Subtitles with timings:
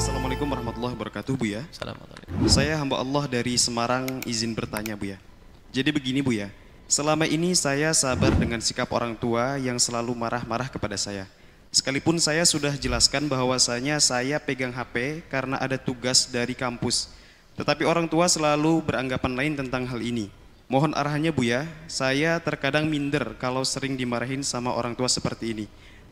[0.00, 1.60] Assalamualaikum warahmatullahi wabarakatuh Bu ya.
[1.68, 2.48] Assalamualaikum.
[2.48, 5.20] Saya hamba Allah dari Semarang izin bertanya Bu ya.
[5.76, 6.48] Jadi begini Bu ya.
[6.88, 11.28] Selama ini saya sabar dengan sikap orang tua yang selalu marah-marah kepada saya.
[11.68, 17.12] Sekalipun saya sudah jelaskan bahwasanya saya pegang HP karena ada tugas dari kampus.
[17.60, 20.32] Tetapi orang tua selalu beranggapan lain tentang hal ini.
[20.64, 21.68] Mohon arahannya Bu ya.
[21.92, 25.66] Saya terkadang minder kalau sering dimarahin sama orang tua seperti ini.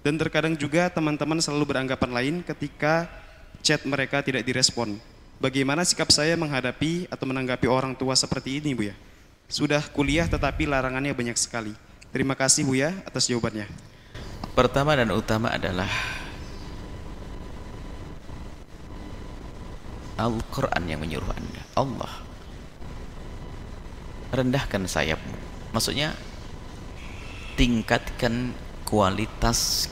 [0.05, 3.09] Dan terkadang juga teman-teman selalu beranggapan lain ketika
[3.62, 4.96] chat mereka tidak direspon.
[5.38, 8.97] Bagaimana sikap saya menghadapi atau menanggapi orang tua seperti ini, Bu ya?
[9.47, 11.73] Sudah kuliah tetapi larangannya banyak sekali.
[12.11, 13.70] Terima kasih, Bu ya, atas jawabannya.
[14.59, 15.87] Pertama dan utama adalah
[20.19, 22.11] Al-Quran yang menyuruh anda Allah
[24.34, 25.39] Rendahkan sayapmu
[25.70, 26.11] Maksudnya
[27.55, 28.51] Tingkatkan
[28.83, 29.87] kualitas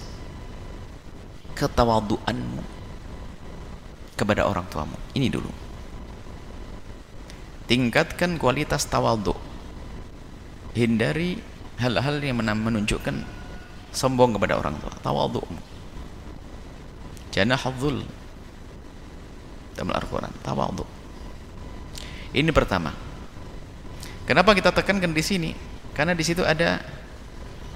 [1.55, 2.75] Ketawaduanmu
[4.16, 4.97] Kepada orang tuamu.
[5.12, 5.52] Ini dulu.
[7.69, 9.36] Tingkatkan kualitas tawadu.
[10.73, 11.36] Hindari
[11.77, 13.17] hal-hal yang menunjukkan
[13.92, 14.92] sombong kepada orang tua.
[15.00, 15.45] Tawadhu
[17.36, 18.00] janahadzul
[19.77, 20.33] dalam Al-Quran.
[20.41, 20.84] Tawadhu
[22.36, 22.92] ini pertama.
[24.28, 25.51] Kenapa kita tekankan di sini?
[25.97, 26.84] Karena di situ ada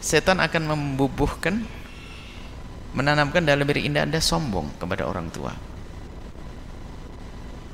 [0.05, 1.65] setan akan membubuhkan
[2.93, 5.55] menanamkan dalam diri indah anda sombong kepada orang tua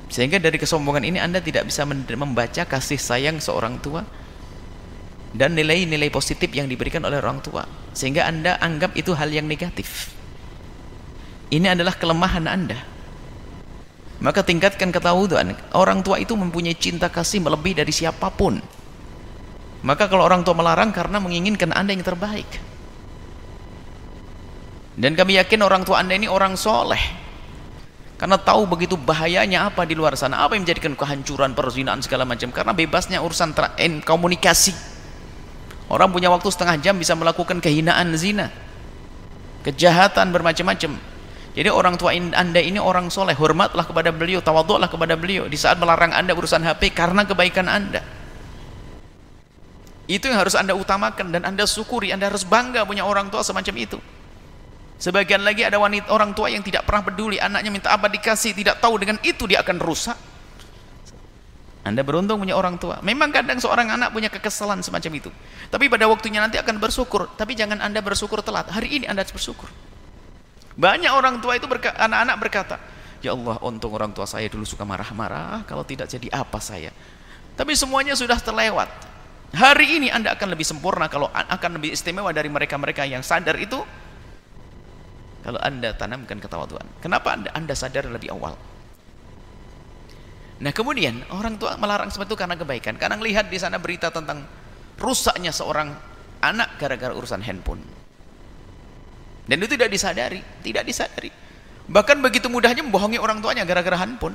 [0.06, 4.06] sehingga dari kesombongan ini anda tidak bisa membaca kasih sayang seorang tua
[5.34, 7.66] dan nilai-nilai positif yang diberikan oleh orang tua.
[7.90, 10.14] Sehingga anda anggap itu hal yang negatif.
[11.50, 12.78] Ini adalah kelemahan anda.
[14.16, 18.62] Maka tingkatkan ketahuan orang tua itu mempunyai cinta kasih melebihi dari siapa pun.
[19.84, 22.48] Maka kalau orang tua melarang karena menginginkan anda yang terbaik.
[24.96, 27.25] Dan kami yakin orang tua anda ini orang soleh
[28.16, 32.48] karena tahu begitu bahayanya apa di luar sana apa yang menjadikan kehancuran perzinahan segala macam
[32.48, 33.52] karena bebasnya urusan
[34.02, 34.96] komunikasi
[35.86, 38.50] Orang punya waktu setengah jam bisa melakukan kehinaan zina.
[39.62, 40.98] Kejahatan bermacam-macam.
[41.56, 43.38] Jadi orang tua anda ini orang soleh.
[43.38, 45.46] Hormatlah kepada beliau, tawaduklah kepada beliau.
[45.46, 48.02] Di saat melarang anda urusan HP karena kebaikan anda.
[50.10, 52.10] Itu yang harus anda utamakan dan anda syukuri.
[52.10, 53.98] Anda harus bangga punya orang tua semacam itu.
[54.96, 57.36] Sebagian lagi ada wanita orang tua yang tidak pernah peduli.
[57.36, 58.56] Anaknya minta apa dikasih.
[58.56, 60.16] Tidak tahu dengan itu dia akan rusak.
[61.86, 62.98] Anda beruntung punya orang tua.
[63.04, 65.30] Memang kadang seorang anak punya kekesalan semacam itu.
[65.70, 67.30] Tapi pada waktunya nanti akan bersyukur.
[67.38, 68.66] Tapi jangan Anda bersyukur telat.
[68.72, 69.70] Hari ini Anda harus bersyukur.
[70.74, 72.76] Banyak orang tua itu anak-anak berkata,
[73.24, 75.62] Ya Allah, untung orang tua saya dulu suka marah-marah.
[75.68, 76.90] Kalau tidak jadi apa saya.
[77.54, 78.90] Tapi semuanya sudah terlewat.
[79.54, 83.78] Hari ini Anda akan lebih sempurna kalau akan lebih istimewa dari mereka-mereka yang sadar itu.
[85.46, 86.82] Kalau Anda tanamkan ketawaduan.
[86.98, 88.58] Kenapa Anda, anda sadar lebih awal?
[90.58, 92.98] Nah kemudian orang tua melarang seperti itu karena kebaikan.
[92.98, 94.42] Karena lihat di sana berita tentang
[94.98, 95.94] rusaknya seorang
[96.42, 97.78] anak gara-gara urusan handphone.
[99.46, 101.30] Dan itu tidak disadari, tidak disadari.
[101.86, 104.34] Bahkan begitu mudahnya membohongi orang tuanya gara-gara handphone.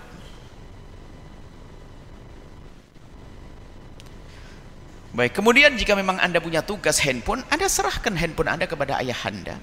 [5.12, 9.60] Baik, kemudian jika memang Anda punya tugas handphone, Anda serahkan handphone Anda kepada ayah Anda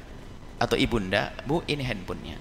[0.58, 2.38] atau ibunda, Bu, ini handphonenya.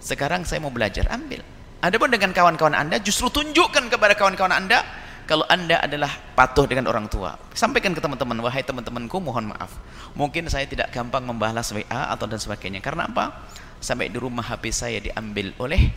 [0.00, 1.44] Sekarang saya mau belajar, ambil
[1.84, 4.80] Adapun dengan kawan-kawan Anda justru tunjukkan kepada kawan-kawan Anda
[5.28, 7.38] kalau Anda adalah patuh dengan orang tua.
[7.52, 9.70] Sampaikan ke teman-teman, wahai teman-temanku mohon maaf.
[10.16, 12.80] Mungkin saya tidak gampang membalas WA atau dan sebagainya.
[12.80, 13.44] Karena apa?
[13.78, 15.92] Sampai di rumah HP saya diambil oleh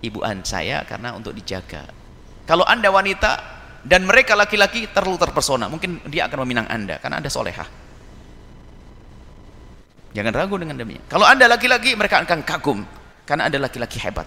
[0.00, 1.86] ibu an saya karena untuk dijaga.
[2.48, 3.30] Kalau Anda wanita
[3.84, 7.85] dan mereka laki-laki terlalu terpesona, mungkin dia akan meminang Anda karena Anda solehah.
[10.16, 11.04] Jangan ragu dengan demikian.
[11.12, 12.80] Kalau Anda laki-laki, mereka akan kagum.
[13.28, 14.24] Karena Anda laki-laki hebat.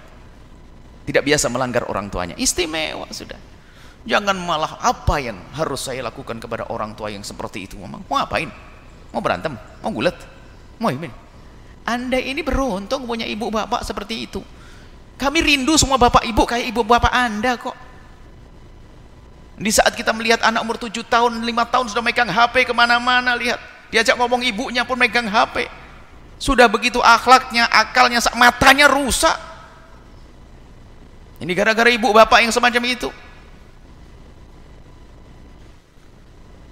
[1.10, 2.38] Tidak biasa melanggar orang tuanya.
[2.38, 3.42] Istimewa sudah.
[4.06, 8.16] Jangan malah apa yang harus saya lakukan kepada orang tua yang seperti itu memang mau
[8.22, 8.48] ngapain
[9.12, 9.52] mau berantem?
[9.84, 10.16] Mau gulat
[10.80, 11.12] mau ini?
[11.84, 14.40] Anda ini beruntung punya ibu bapak seperti itu.
[15.20, 17.76] Kami rindu semua bapak ibu kayak ibu bapak anda kok.
[19.60, 23.36] Di saat kita melihat anak umur 7 tahun 5 tahun sudah megang HP ke mana-mana
[23.36, 23.60] lihat.
[23.92, 25.68] Diajak ngomong ibunya pun megang HP
[26.40, 29.50] sudah begitu akhlaknya akalnya matanya rusak
[31.40, 33.10] ini gara-gara ibu bapak yang semacam itu.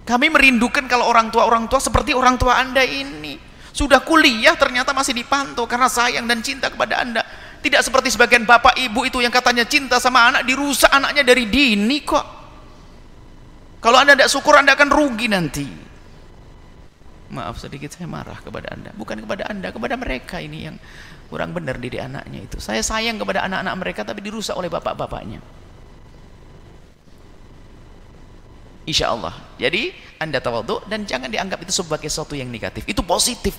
[0.08, 3.40] Kami merindukan kalau orang tua-orang tua seperti orang tua anda ini.
[3.72, 7.24] Sudah kuliah ternyata masih dipantau karena sayang dan cinta kepada anda.
[7.64, 12.04] Tidak seperti sebagian bapak ibu itu yang katanya cinta sama anak dirusak anaknya dari dini
[12.04, 12.26] kok.
[13.80, 15.68] Kalau anda tidak syukur anda akan rugi nanti.
[17.38, 18.90] Maaf sedikit saya marah kepada anda.
[18.98, 20.76] Bukan kepada anda kepada mereka ini yang
[21.30, 22.58] kurang benar diri anaknya itu.
[22.58, 25.40] Saya sayang kepada anak-anak mereka tapi dirusak oleh bapak-bapaknya.
[28.88, 32.88] Insya Allah jadi anda tawadhu dan jangan dianggap itu sebagai sesuatu yang negatif.
[32.90, 33.54] Itu positif.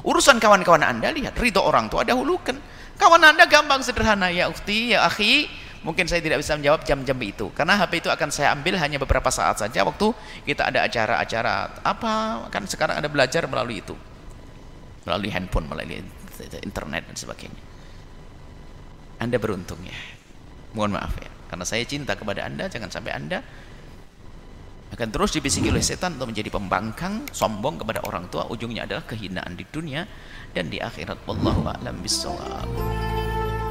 [0.00, 2.56] Urusan kawan-kawan anda lihat ridho orang tua dahulukan.
[2.96, 4.32] Kawan anda gampang sederhana.
[4.32, 5.48] Ya ukti ya akhi
[5.80, 7.48] mungkin saya tidak bisa menjawab jam-jam itu.
[7.56, 9.84] Karena HP itu akan saya ambil hanya beberapa saat saja.
[9.84, 10.12] Waktu
[10.44, 11.80] kita ada acara-acara.
[11.84, 12.46] Apa?
[12.52, 13.96] Kan sekarang ada belajar melalui itu.
[15.08, 16.04] Melalui handphone melalui
[16.60, 17.62] internet dan sebagainya.
[19.20, 19.96] Anda beruntung ya.
[20.76, 21.30] Mohon maaf ya.
[21.50, 23.42] Karena saya cinta kepada anda jangan sampai anda
[24.90, 28.46] akan terus dibisiki oleh setan untuk menjadi pembangkang sombong kepada orang tua.
[28.50, 30.02] Ujungnya adalah kehinaan di dunia
[30.50, 31.26] dan di akhirat.
[31.30, 33.19] Wallahu a'lam bissawab